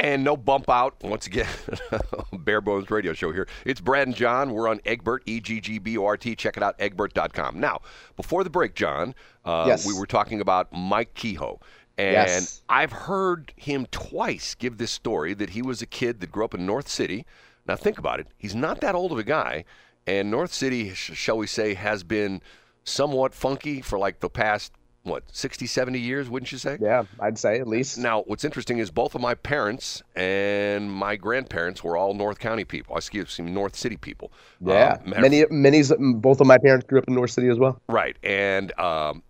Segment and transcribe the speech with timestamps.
[0.00, 0.94] And no bump out.
[1.02, 1.48] Once again,
[2.32, 3.48] Bare Bones Radio Show here.
[3.64, 4.52] It's Brad and John.
[4.52, 6.36] We're on Egbert, E G G B O R T.
[6.36, 7.58] Check it out, egbert.com.
[7.58, 7.80] Now,
[8.16, 9.14] before the break, John,
[9.44, 9.84] uh, Yes.
[9.84, 11.58] we were talking about Mike Kehoe.
[11.96, 12.62] And Yes.
[12.68, 16.54] I've heard him twice give this story that he was a kid that grew up
[16.54, 17.26] in North City.
[17.66, 18.28] Now, think about it.
[18.38, 19.64] He's not that old of a guy.
[20.06, 22.40] And North City, sh- shall we say, has been
[22.84, 24.72] somewhat funky for like the past,
[25.08, 26.78] what, 60, 70 years, wouldn't you say?
[26.80, 27.98] Yeah, I'd say at least.
[27.98, 32.64] Now, what's interesting is both of my parents and my grandparents were all North County
[32.64, 32.94] people.
[32.94, 34.32] I excuse me, North City people.
[34.60, 35.82] Yeah, Um, matter- many,
[36.14, 37.80] both of my parents grew up in North City as well.
[37.88, 39.22] Right, and um,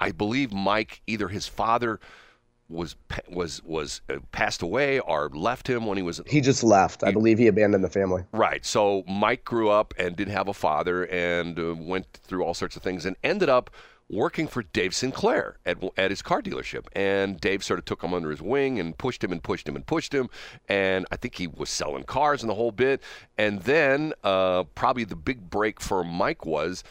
[0.00, 2.00] I believe Mike, either his father
[2.68, 2.96] was
[3.28, 7.04] was was uh, passed away or left him when he was He just left.
[7.04, 8.24] I believe he abandoned the family.
[8.32, 8.64] Right.
[8.64, 12.74] So Mike grew up and didn't have a father and uh, went through all sorts
[12.76, 13.68] of things and ended up
[14.12, 16.86] working for Dave Sinclair at, at his car dealership.
[16.94, 19.74] And Dave sort of took him under his wing and pushed him and pushed him
[19.74, 20.28] and pushed him.
[20.68, 23.02] And I think he was selling cars and the whole bit.
[23.38, 26.84] And then uh, probably the big break for Mike was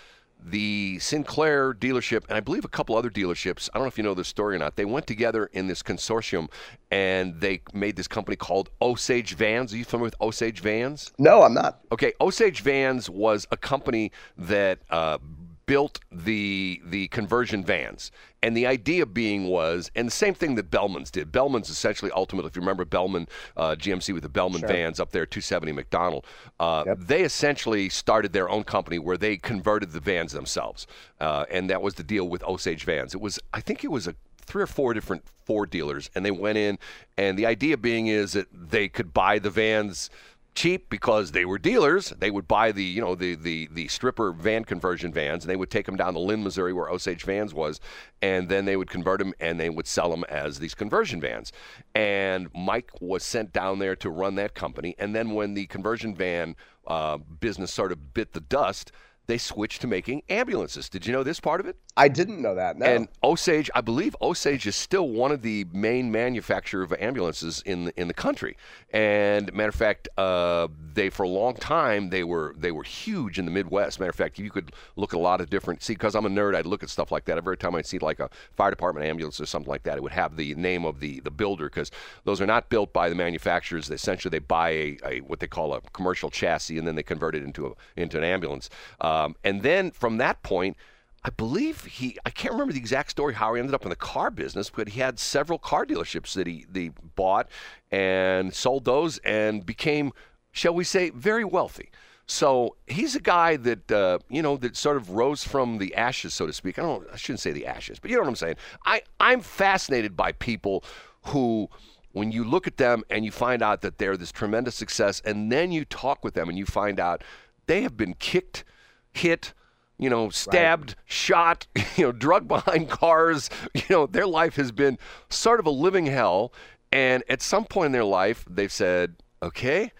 [0.43, 3.69] the Sinclair dealership, and I believe a couple other dealerships.
[3.73, 4.75] I don't know if you know this story or not.
[4.75, 6.49] They went together in this consortium,
[6.89, 9.73] and they made this company called Osage Vans.
[9.73, 11.11] Are you familiar with Osage Vans?
[11.17, 11.81] No, I'm not.
[11.91, 15.19] Okay, Osage Vans was a company that uh,
[15.65, 18.11] built the the conversion vans,
[18.43, 21.31] and the idea being was, and the same thing that Bellman's did.
[21.31, 25.25] Bellman's essentially ultimately, if you remember Bellman uh, GMC with the Bellman vans up there,
[25.25, 26.23] 270 McDonnell,
[26.59, 30.87] uh, they essentially started their own company where they converted the vans themselves,
[31.19, 33.13] uh, and that was the deal with Osage Vans.
[33.13, 34.15] It was, I think, it was a
[34.51, 36.77] three or four different Ford dealers, and they went in,
[37.17, 40.09] and the idea being is that they could buy the vans
[40.53, 42.09] cheap because they were dealers.
[42.19, 45.55] They would buy the you know the the the stripper van conversion vans, and they
[45.55, 47.79] would take them down to Linn, Missouri, where Osage Vans was,
[48.21, 51.51] and then they would convert them and they would sell them as these conversion vans.
[51.95, 56.15] And Mike was sent down there to run that company, and then when the conversion
[56.15, 56.55] van
[56.87, 58.91] uh, business sort of bit the dust.
[59.27, 60.89] They switched to making ambulances.
[60.89, 61.77] Did you know this part of it?
[61.95, 62.77] I didn't know that.
[62.77, 62.85] No.
[62.85, 67.85] And Osage, I believe Osage is still one of the main manufacturer of ambulances in
[67.85, 68.57] the, in the country.
[68.91, 73.39] And matter of fact, uh, they for a long time they were they were huge
[73.39, 73.99] in the Midwest.
[73.99, 75.83] Matter of fact, you could look at a lot of different.
[75.83, 77.37] See, because I'm a nerd, I'd look at stuff like that.
[77.37, 80.11] Every time I see like a fire department ambulance or something like that, it would
[80.11, 81.91] have the name of the the builder because
[82.23, 83.87] those are not built by the manufacturers.
[83.87, 87.03] They, essentially, they buy a, a what they call a commercial chassis and then they
[87.03, 88.69] convert it into a into an ambulance.
[89.11, 90.77] Um, and then from that point.
[91.23, 93.95] I believe he, I can't remember the exact story how he ended up in the
[93.95, 97.47] car business, but he had several car dealerships that he, they bought
[97.91, 100.13] and sold those and became,
[100.51, 101.91] shall we say, very wealthy.
[102.25, 106.33] So he's a guy that uh, you know that sort of rose from the ashes,
[106.33, 106.79] so to speak.
[106.79, 108.55] I don't, I shouldn't say the ashes, but you know what I'm saying.
[108.85, 110.83] I, I'm fascinated by people
[111.25, 111.69] who,
[112.13, 115.51] when you look at them and you find out that they're this tremendous success, and
[115.51, 117.23] then you talk with them and you find out
[117.67, 118.63] they have been kicked,
[119.11, 119.53] hit,
[119.97, 123.49] you know, stabbed, shot, you know, drug behind cars.
[123.73, 124.97] You know, their life has been
[125.29, 126.53] sort of a living hell.
[126.91, 129.91] And at some point in their life, they've said, okay,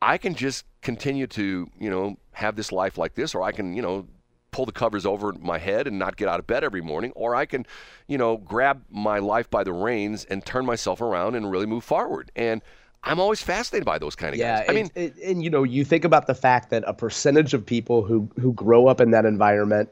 [0.00, 3.74] I can just continue to, you know, have this life like this, or I can,
[3.74, 4.06] you know,
[4.50, 7.34] pull the covers over my head and not get out of bed every morning, or
[7.34, 7.66] I can,
[8.06, 11.84] you know, grab my life by the reins and turn myself around and really move
[11.84, 12.30] forward.
[12.36, 12.62] And
[13.08, 14.66] I'm always fascinated by those kind of yeah, guys.
[14.68, 17.64] I mean, it, and you know, you think about the fact that a percentage of
[17.64, 19.88] people who who grow up in that environment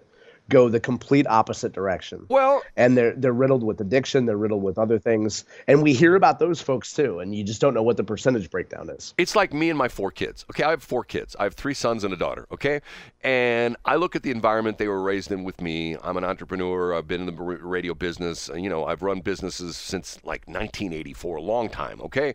[0.49, 2.27] go the complete opposite direction.
[2.29, 6.15] well, and they're they're riddled with addiction, they're riddled with other things, and we hear
[6.15, 9.15] about those folks too, and you just don't know what the percentage breakdown is.
[9.19, 10.45] It's like me and my four kids.
[10.51, 11.35] Okay, I have four kids.
[11.39, 12.47] I have three sons and a daughter.
[12.53, 12.81] Okay,
[13.23, 15.97] and I look at the environment they were raised in with me.
[16.03, 16.95] I'm an entrepreneur.
[16.95, 18.51] I've been in the radio business.
[18.55, 22.01] You know, I've run businesses since like 1984, a long time.
[22.03, 22.35] Okay,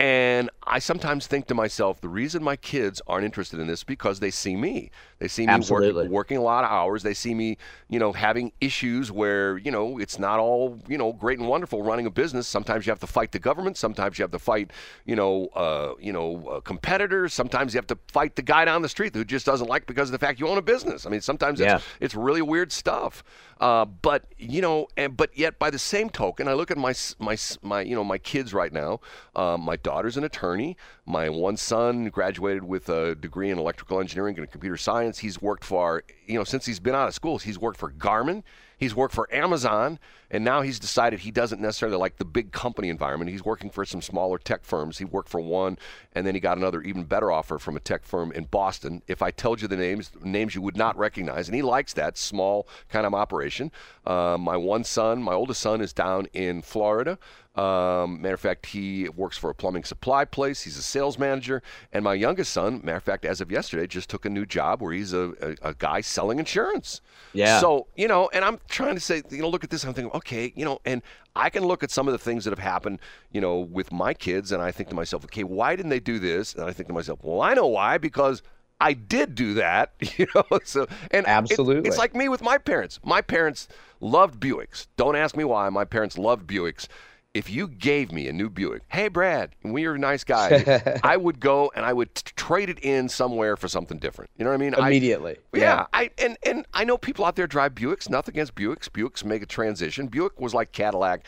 [0.00, 3.84] and I sometimes think to myself, the reason my kids aren't interested in this is
[3.84, 4.90] because they see me.
[5.18, 7.02] They see me working, working a lot of hours.
[7.02, 7.51] They see me,
[7.88, 11.82] you know, having issues where you know it's not all you know great and wonderful
[11.82, 12.46] running a business.
[12.48, 13.76] Sometimes you have to fight the government.
[13.76, 14.70] Sometimes you have to fight,
[15.04, 17.32] you know, uh, you know, uh, competitors.
[17.34, 20.08] Sometimes you have to fight the guy down the street who just doesn't like because
[20.08, 21.06] of the fact you own a business.
[21.06, 21.76] I mean, sometimes Yeah.
[21.76, 23.22] it's it's really weird stuff.
[23.62, 26.92] Uh, but you know, and but yet by the same token, I look at my
[27.20, 28.98] my my you know my kids right now.
[29.36, 30.76] Um, my daughter's an attorney.
[31.06, 35.20] My one son graduated with a degree in electrical engineering and computer science.
[35.20, 38.42] He's worked for you know since he's been out of school, he's worked for Garmin.
[38.82, 42.88] He's worked for Amazon, and now he's decided he doesn't necessarily like the big company
[42.88, 43.30] environment.
[43.30, 44.98] He's working for some smaller tech firms.
[44.98, 45.78] He worked for one,
[46.16, 49.00] and then he got another even better offer from a tech firm in Boston.
[49.06, 52.18] If I told you the names, names you would not recognize, and he likes that
[52.18, 53.70] small kind of operation.
[54.04, 57.20] Uh, my one son, my oldest son, is down in Florida.
[57.54, 60.62] Um, matter of fact, he works for a plumbing supply place.
[60.62, 61.62] He's a sales manager.
[61.92, 64.80] And my youngest son, matter of fact, as of yesterday, just took a new job
[64.80, 67.02] where he's a, a, a guy selling insurance.
[67.34, 67.60] Yeah.
[67.60, 69.84] So, you know, and I'm trying to say, you know, look at this.
[69.84, 71.02] I'm thinking, okay, you know, and
[71.36, 73.00] I can look at some of the things that have happened,
[73.32, 76.18] you know, with my kids, and I think to myself, okay, why didn't they do
[76.18, 76.54] this?
[76.54, 78.42] And I think to myself, well, I know why, because
[78.80, 80.44] I did do that, you know.
[80.64, 81.88] So and it- Absolutely.
[81.88, 82.98] it's like me with my parents.
[83.04, 83.68] My parents
[84.00, 84.86] loved Buicks.
[84.96, 85.68] Don't ask me why.
[85.68, 86.88] My parents loved Buicks.
[87.34, 91.00] If you gave me a new Buick, hey Brad, we are a nice guy.
[91.02, 94.30] I would go and I would t- trade it in somewhere for something different.
[94.36, 94.74] You know what I mean?
[94.74, 95.38] I- Immediately.
[95.54, 98.10] yeah, I and and I know people out there drive Buicks.
[98.10, 98.90] Nothing against Buicks.
[98.90, 100.08] Buicks make a transition.
[100.08, 101.24] Buick was like Cadillac.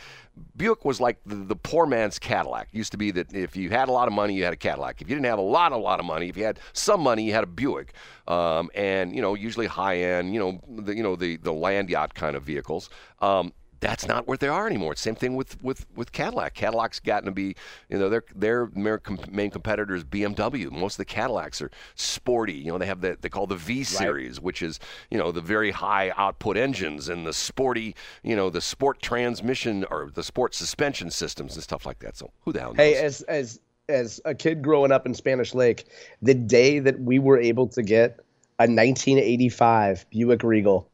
[0.57, 2.69] Buick was like the, the poor man's Cadillac.
[2.73, 5.01] Used to be that if you had a lot of money, you had a Cadillac.
[5.01, 7.23] If you didn't have a lot, a lot of money, if you had some money,
[7.25, 7.95] you had a Buick.
[8.29, 10.35] Um, and you know, usually high end.
[10.35, 12.91] You know, the you know the the land yacht kind of vehicles.
[13.21, 13.55] Um,
[13.85, 14.97] that's not what they are anymore.
[14.97, 16.55] Same thing with, with, with Cadillac.
[16.55, 17.55] Cadillac's gotten to be,
[17.91, 18.99] you know, their their main
[19.31, 20.71] main competitor is BMW.
[20.73, 22.55] Most of the Cadillacs are sporty.
[22.55, 25.43] You know, they have the they call the V series, which is you know the
[25.43, 30.55] very high output engines and the sporty, you know, the sport transmission or the sport
[30.55, 32.17] suspension systems and stuff like that.
[32.17, 32.79] So who the hell knows?
[32.79, 33.61] Hey, as as
[33.91, 35.85] as a kid growing up in Spanish Lake,
[36.23, 38.21] the day that we were able to get
[38.59, 40.89] a 1985 Buick Regal,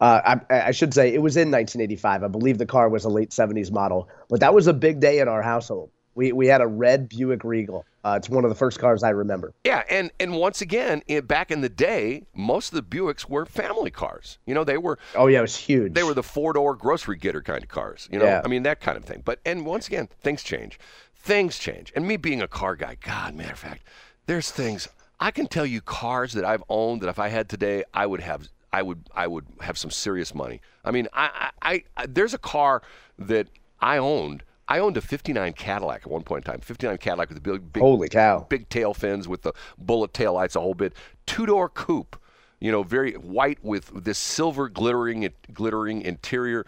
[0.00, 2.22] uh, I, I should say it was in 1985.
[2.24, 5.18] I believe the car was a late 70s model, but that was a big day
[5.20, 5.90] in our household.
[6.16, 7.84] We we had a red Buick Regal.
[8.04, 9.52] Uh, it's one of the first cars I remember.
[9.64, 13.44] Yeah, and and once again, i back in the day, most of the Buicks were
[13.46, 14.38] family cars.
[14.46, 15.92] You know, they were Oh yeah, it was huge.
[15.94, 18.08] they were the four door grocery getter kind of cars.
[18.12, 18.42] You know, Yeah.
[18.44, 19.22] I mean that kind of thing.
[19.24, 20.78] But and once again, things change.
[21.16, 21.92] Things change.
[21.96, 23.82] And me being a car guy, God, matter of fact,
[24.26, 24.86] there's things
[25.18, 28.20] I can tell you cars that I've owned that if I had today, I would
[28.20, 30.60] have I would I would have some serious money.
[30.84, 32.82] I mean, I I, I there's a car
[33.16, 33.46] that
[33.80, 34.42] I owned.
[34.66, 36.60] I owned a 59 Cadillac at one point in time.
[36.60, 38.44] 59 Cadillac with the big, big Holy cow!
[38.48, 40.92] big tail fins with the bullet tail lights, a whole bit.
[41.24, 42.20] Two door coupe,
[42.58, 46.66] you know, very white with this silver glittering glittering interior.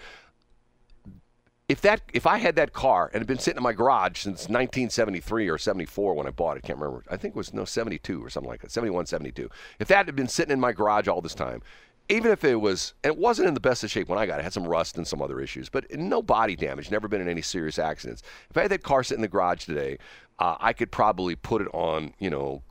[1.69, 4.43] If that if I had that car and had been sitting in my garage since
[4.43, 7.03] 1973 or 74 when I bought it, I can't remember.
[7.11, 9.51] I think it was no 72 or something like that, 71, 72.
[9.81, 11.63] If that had been sitting in my garage all this time,
[12.09, 14.39] even if it was, and it wasn't in the best of shape when I got
[14.39, 17.21] it, it had some rust and some other issues, but no body damage, never been
[17.21, 18.23] in any serious accidents.
[18.51, 19.99] If I had that car sitting in the garage today,
[20.39, 22.63] uh, I could probably put it on, you know,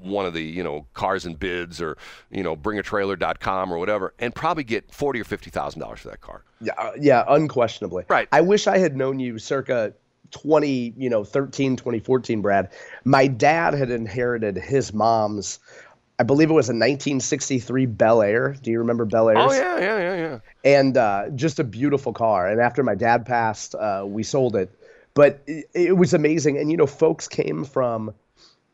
[0.00, 1.98] one of the you know cars and bids or
[2.30, 6.20] you know bringatrailer.com or whatever and probably get 40 or 50 thousand dollars for that
[6.20, 8.04] car Yeah, uh, yeah, unquestionably.
[8.08, 8.28] Right.
[8.30, 9.92] I wish I had known you circa
[10.30, 12.70] 20, you know, 13, 2014, Brad.
[13.04, 15.58] My dad had inherited his mom's,
[16.18, 18.56] I believe it was a 1963 Bel Air.
[18.60, 19.38] Do you remember Bel Airs?
[19.38, 22.48] oh yeah yeah yeah yeah and uh, just a beautiful car.
[22.48, 24.70] And after my dad passed, uh, we sold it.
[25.14, 26.58] But it, it was amazing.
[26.58, 28.14] And you know, folks came from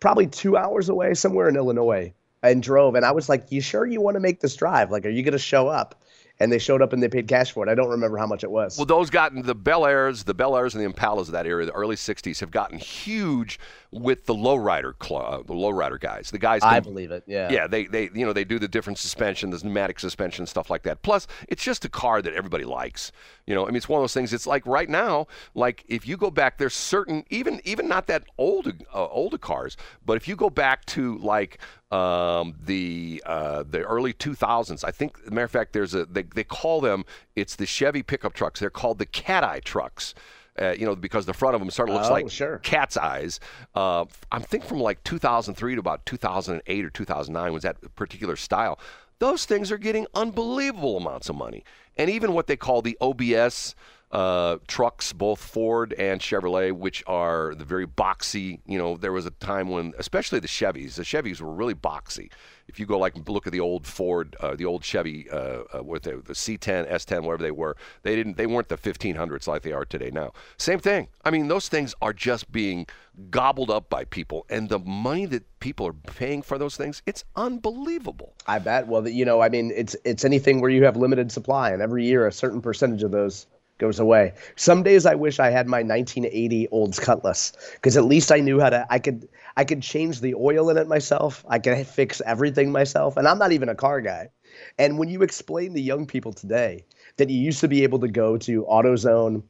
[0.00, 2.12] probably two hours away, somewhere in Illinois,
[2.42, 2.94] and drove.
[2.94, 4.90] And I was like, "You sure you want to make this drive?
[4.90, 6.02] Like, are you going to show up?"
[6.40, 7.70] And they showed up and they paid cash for it.
[7.70, 8.76] I don't remember how much it was.
[8.76, 11.64] well those gotten the bel airs the bel airs and the impalas of that area
[11.66, 13.60] the early 60s have gotten huge
[13.92, 17.22] with the lowrider club uh, the lowrider guys the guys I can- believe it.
[17.26, 17.50] Yeah.
[17.52, 20.82] Yeah, they, they you know they do the different suspension, the pneumatic suspension, stuff like
[20.82, 21.02] that.
[21.02, 23.12] Plus, it's just a car that everybody likes.
[23.46, 24.32] You know, I mean, it's one of those things.
[24.32, 28.24] It's like right now, like if you go back, there's certain even even not that
[28.38, 31.58] old uh, older cars, but if you go back to like
[31.94, 36.44] um, the uh, the early 2000s, I think, matter of fact, there's a they, they
[36.44, 37.04] call them
[37.36, 38.60] it's the Chevy pickup trucks.
[38.60, 40.14] They're called the cat eye trucks.
[40.56, 42.58] Uh, you know, because the front of them sort of looks Oh, like sure.
[42.58, 43.40] cat's eyes.
[43.74, 48.78] Uh, I'm thinking from like 2003 to about 2008 or 2009 was that particular style.
[49.18, 51.64] Those things are getting unbelievable amounts of money,
[51.96, 53.74] and even what they call the OBS
[54.14, 58.60] uh, trucks, both Ford and Chevrolet, which are the very boxy.
[58.64, 62.30] You know, there was a time when, especially the Chevys, the Chevys were really boxy.
[62.68, 65.82] If you go like look at the old Ford, uh, the old Chevy, uh, uh,
[66.00, 69.72] they, the C10, S10, whatever they were, they didn't, they weren't the 1500s like they
[69.72, 70.32] are today now.
[70.58, 71.08] Same thing.
[71.24, 72.86] I mean, those things are just being
[73.30, 77.24] gobbled up by people, and the money that people are paying for those things, it's
[77.34, 78.34] unbelievable.
[78.46, 78.86] I bet.
[78.86, 82.06] Well, you know, I mean, it's it's anything where you have limited supply, and every
[82.06, 83.46] year a certain percentage of those
[83.78, 84.32] goes away.
[84.56, 88.60] Some days I wish I had my 1980 Olds Cutlass because at least I knew
[88.60, 88.86] how to.
[88.90, 91.44] I could I could change the oil in it myself.
[91.48, 94.30] I could fix everything myself, and I'm not even a car guy.
[94.78, 96.84] And when you explain to young people today
[97.16, 99.42] that you used to be able to go to AutoZone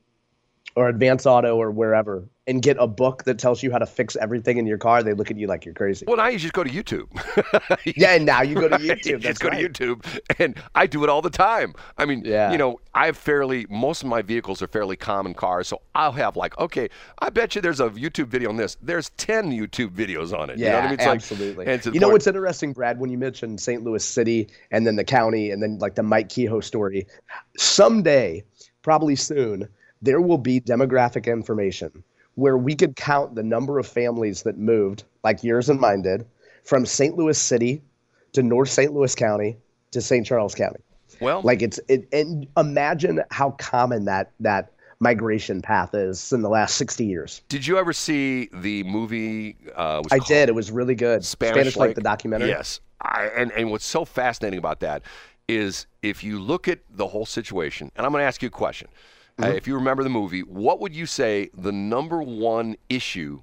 [0.77, 4.17] or Advance Auto or wherever and get a book that tells you how to fix
[4.17, 6.05] everything in your car, they look at you like you're crazy.
[6.07, 7.07] Well, now you just go to YouTube.
[7.97, 9.07] yeah, and now you go to YouTube.
[9.07, 9.73] you just go right.
[9.73, 11.75] to YouTube, and I do it all the time.
[11.97, 12.53] I mean, yeah.
[12.53, 16.13] you know, I have fairly most of my vehicles are fairly common cars, so I'll
[16.13, 16.91] have like, okay,
[17.21, 18.77] I bet you there's a YouTube video on this.
[18.83, 20.59] There's ten YouTube videos on it.
[20.59, 20.95] Yeah, you know what I mean?
[20.95, 21.65] It's absolutely.
[21.65, 22.99] Like, you know what's interesting, Brad?
[22.99, 23.83] When you mentioned St.
[23.83, 27.07] Louis City and then the county and then like the Mike Kehoe story,
[27.57, 28.45] someday,
[28.83, 29.69] probably soon,
[30.05, 35.05] there will be demographic information where we could count the number of families that moved,
[35.23, 36.27] like yours and mine did,
[36.65, 37.17] from St.
[37.17, 37.83] Louis City
[38.33, 38.93] to North St.
[38.93, 39.57] Louis County
[39.93, 40.27] to St.
[40.27, 40.81] Charles County.
[41.21, 46.49] Well, like it's it, and imagine how common that that migration path is in the
[46.49, 47.43] last 60 years.
[47.49, 49.57] Did you ever see the movie?
[49.77, 50.49] Uh, I did.
[50.49, 51.25] It was really good.
[51.25, 52.49] Spanish, Spanish Lake the documentary.
[52.49, 52.81] Yes.
[53.01, 55.03] I, and and what's so fascinating about that
[55.47, 58.51] is if you look at the whole situation, and I'm going to ask you a
[58.51, 58.89] question.
[59.39, 59.57] Uh, Mm-hmm.
[59.57, 63.43] if you remember the movie, what would you say the number one issue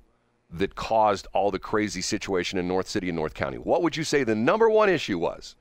[0.50, 3.58] that caused all the crazy situation in North City and North County?
[3.58, 5.56] What would you say the number one issue was?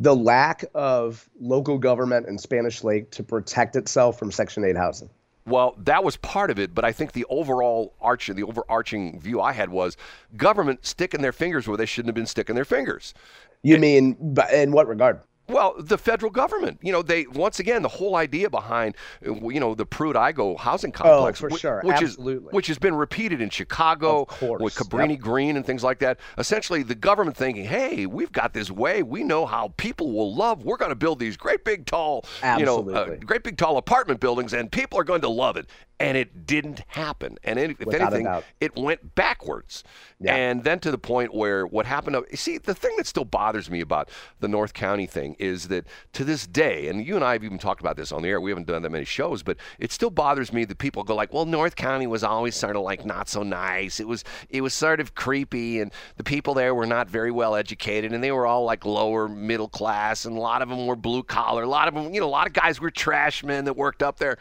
[0.00, 5.08] The lack of local government in Spanish Lake to protect itself from Section 8 housing.
[5.46, 9.40] Well, that was part of it, but I think the overall arch, the overarching view
[9.40, 9.96] I had was
[10.36, 13.14] government sticking their fingers where they shouldn't have been sticking their fingers.
[13.62, 15.20] You mean, in what regard?
[15.46, 18.96] Well, the federal government, you know, they once again the whole idea behind,
[19.26, 22.66] uh, you know, the Pruitt-Igoe housing complex, oh, for whi- sure, which absolutely, is which
[22.68, 25.20] has been repeated in Chicago with Cabrini yep.
[25.20, 26.18] Green and things like that.
[26.38, 29.02] Essentially, the government thinking, "Hey, we've got this way.
[29.02, 30.64] We know how people will love.
[30.64, 32.24] We're going to build these great big tall,
[32.58, 35.68] you know, uh, great big tall apartment buildings, and people are going to love it."
[36.00, 37.38] And it didn't happen.
[37.44, 38.26] And if anything,
[38.60, 39.84] it went backwards.
[40.18, 40.34] Yeah.
[40.34, 43.80] And then to the point where what happened see the thing that still bothers me
[43.80, 44.10] about
[44.40, 47.58] the North County thing is that to this day, and you and I have even
[47.58, 48.40] talked about this on the air.
[48.40, 51.32] We haven't done that many shows, but it still bothers me that people go like,
[51.32, 54.00] "Well, North County was always sort of like not so nice.
[54.00, 57.54] It was it was sort of creepy, and the people there were not very well
[57.54, 60.96] educated, and they were all like lower middle class, and a lot of them were
[60.96, 61.62] blue collar.
[61.62, 64.02] A lot of them, you know, a lot of guys were trash men that worked
[64.02, 64.38] up there."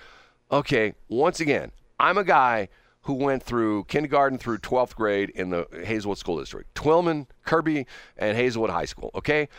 [0.52, 2.70] Okay, once again, I'm a guy
[3.04, 6.74] who went through kindergarten through 12th grade in the Hazelwood School District.
[6.74, 7.86] Twillman, Kirby,
[8.18, 9.50] and Hazelwood High School, okay?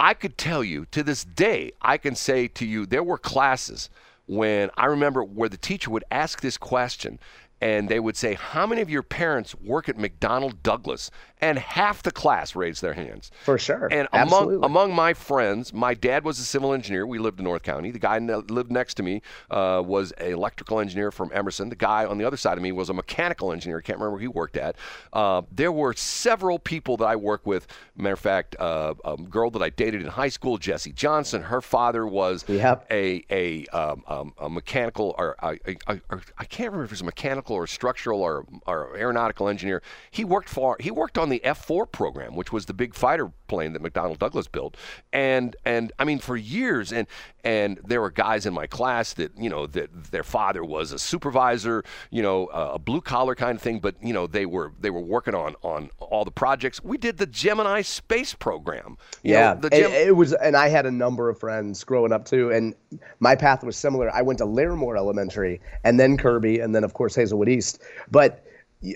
[0.00, 3.90] I could tell you to this day, I can say to you, there were classes
[4.26, 7.18] when I remember where the teacher would ask this question
[7.60, 11.10] and they would say, How many of your parents work at McDonnell Douglas?
[11.42, 13.30] And half the class raised their hands.
[13.44, 13.88] For sure.
[13.90, 14.56] And Absolutely.
[14.56, 17.06] among among my friends, my dad was a civil engineer.
[17.06, 17.90] We lived in North County.
[17.90, 21.68] The guy that lived next to me uh, was an electrical engineer from Emerson.
[21.70, 23.78] The guy on the other side of me was a mechanical engineer.
[23.78, 24.76] I can't remember where he worked at.
[25.12, 27.66] Uh, there were several people that I worked with.
[27.96, 31.42] Matter of fact, uh, a girl that I dated in high school, Jessie Johnson.
[31.42, 32.86] Her father was Yep.
[32.90, 36.00] a a, um, um, a mechanical or I, I, I,
[36.38, 39.82] I can't remember if it was a mechanical or structural or, or aeronautical engineer.
[40.10, 43.72] He worked for he worked on the F4 program, which was the big fighter plane
[43.72, 44.76] that McDonnell Douglas built,
[45.12, 47.06] and and I mean for years and
[47.44, 50.98] and there were guys in my class that you know that their father was a
[50.98, 54.90] supervisor, you know, a blue collar kind of thing, but you know they were they
[54.90, 56.82] were working on on all the projects.
[56.82, 58.96] We did the Gemini space program.
[59.22, 62.12] You yeah, know, the it, it was, and I had a number of friends growing
[62.12, 62.74] up too, and
[63.18, 64.14] my path was similar.
[64.14, 67.82] I went to Larimore Elementary, and then Kirby, and then of course Hazelwood East.
[68.10, 68.44] But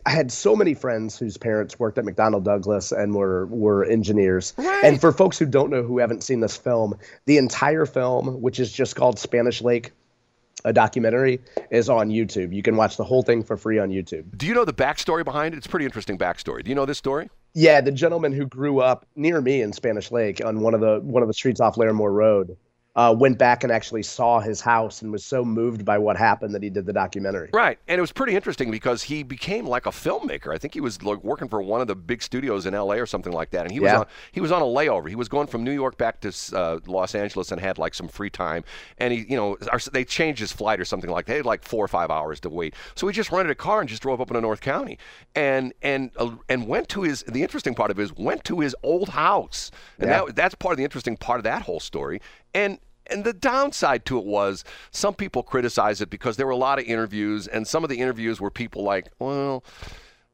[0.07, 4.55] I had so many friends whose parents worked at McDonnell Douglas and were were engineers.
[4.57, 4.85] Right.
[4.85, 6.95] And for folks who don't know, who haven't seen this film,
[7.27, 9.93] the entire film, which is just called Spanish Lake,
[10.65, 12.55] a documentary, is on YouTube.
[12.55, 14.39] You can watch the whole thing for free on YouTube.
[14.39, 15.59] Do you know the backstory behind it?
[15.59, 16.65] It's a pretty interesting backstory.
[16.65, 17.29] Do you know this story?
[17.53, 21.01] Yeah, the gentleman who grew up near me in Spanish Lake on one of the
[21.03, 22.57] one of the streets off Larimore Road
[22.97, 26.55] uh, went back and actually saw his house and was so moved by what happened
[26.55, 27.51] that he did the documentary.
[27.53, 30.55] Right, and it was pretty interesting because he became like a filmmaker.
[30.55, 32.99] I think he was like working for one of the big studios in L.A.
[33.01, 33.99] or something like that, and he was Yeah.
[34.01, 35.09] on he was on a layover.
[35.09, 38.07] He was going from New York back to uh, Los Angeles and had like some
[38.09, 38.63] free time,
[38.99, 39.57] and he, you know,
[39.93, 41.33] they changed his flight or something like that.
[41.33, 43.81] They had like four or five hours to wait, so he just rented a car
[43.81, 44.99] and just drove up into North County,
[45.35, 47.25] and and uh, and went to his.
[47.25, 50.25] The interesting part of it is went to his old house, and Yeah.
[50.27, 52.21] that that's part of the interesting part of that whole story,
[52.55, 52.79] and.
[53.09, 56.79] And the downside to it was some people criticized it because there were a lot
[56.79, 59.63] of interviews, and some of the interviews were people like, well,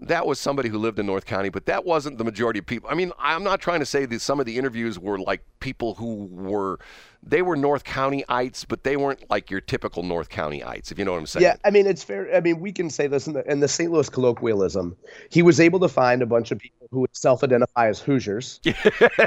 [0.00, 2.88] that was somebody who lived in North County, but that wasn't the majority of people.
[2.90, 5.94] I mean, I'm not trying to say that some of the interviews were like people
[5.94, 6.78] who were
[7.22, 11.12] they were North Countyites, but they weren't like your typical North Countyites, if you know
[11.12, 11.42] what I'm saying.
[11.42, 12.34] Yeah, I mean it's fair.
[12.34, 13.92] I mean we can say this in the, in the St.
[13.92, 14.96] Louis colloquialism.
[15.30, 18.76] He was able to find a bunch of people who would self-identify as Hoosiers, yes,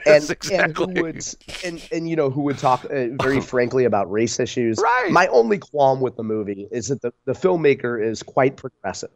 [0.08, 0.56] and, exactly.
[0.56, 1.25] and who would
[1.63, 4.80] and, and you know who would talk uh, very frankly about race issues.
[4.82, 5.12] Right.
[5.12, 9.12] My only qualm with the movie is that the, the filmmaker is quite progressive.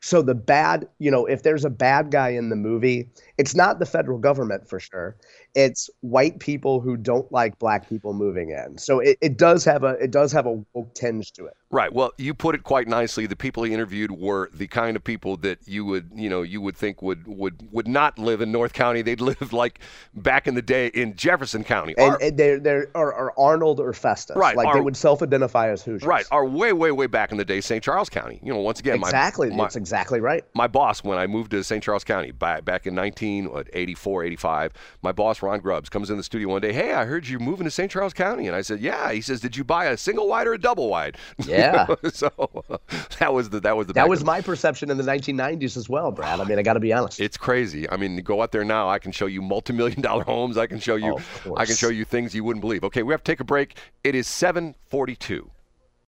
[0.00, 3.78] So the bad, you know, if there's a bad guy in the movie, it's not
[3.78, 5.16] the federal government for sure.
[5.54, 8.76] It's white people who don't like black people moving in.
[8.78, 11.54] So it, it does have a it does have a woke tinge to it.
[11.70, 11.92] Right.
[11.92, 13.26] Well, you put it quite nicely.
[13.26, 16.60] The people he interviewed were the kind of people that you would, you know, you
[16.60, 19.02] would think would would would not live in North County.
[19.02, 19.78] They'd live like
[20.14, 21.94] back in the day in Jefferson County.
[21.98, 24.36] And, and they're they're are, are Arnold or Festus.
[24.36, 26.06] Right, Like are- they would self-identify as Hoosiers.
[26.06, 26.26] right.
[26.32, 27.82] Are way, way, way back in the day, St.
[27.82, 28.40] Charles County.
[28.42, 29.50] You know, once again, my- Exactly.
[29.50, 30.44] my, That's exactly right.
[30.54, 31.82] my boss when I moved to St.
[31.82, 36.48] Charles County back, back in 1984, 85, my boss Ron Grubbs comes in the studio
[36.50, 36.72] one day.
[36.72, 37.90] Hey, I heard you're moving to St.
[37.90, 39.10] Charles County, and I said, Yeah.
[39.10, 41.16] He says, Did you buy a single wide or a double wide?
[41.44, 41.86] Yeah.
[42.12, 42.30] so
[43.18, 46.12] that was the that was the That was my perception in the 1990s as well,
[46.12, 46.40] Brad.
[46.40, 47.20] I mean, I got to be honest.
[47.20, 47.90] It's crazy.
[47.90, 48.88] I mean, go out there now.
[48.88, 50.56] I can show you multi-million dollar homes.
[50.56, 51.18] I can show you.
[51.46, 52.84] Oh, I can show you things you wouldn't believe.
[52.84, 53.76] Okay, we have to take a break.
[54.04, 55.50] It is 7:42.